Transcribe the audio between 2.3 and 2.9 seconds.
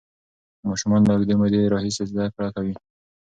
کړه کوي.